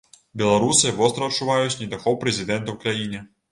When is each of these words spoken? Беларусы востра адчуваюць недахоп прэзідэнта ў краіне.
Беларусы 0.41 0.93
востра 1.01 1.29
адчуваюць 1.33 1.77
недахоп 1.83 2.19
прэзідэнта 2.25 2.67
ў 2.77 2.83
краіне. 2.83 3.25